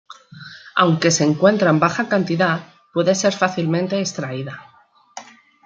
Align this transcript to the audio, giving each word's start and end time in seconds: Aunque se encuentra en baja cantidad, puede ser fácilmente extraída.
Aunque 0.75 1.11
se 1.11 1.23
encuentra 1.25 1.69
en 1.69 1.79
baja 1.79 2.09
cantidad, 2.09 2.61
puede 2.91 3.13
ser 3.13 3.33
fácilmente 3.33 3.99
extraída. 3.99 4.59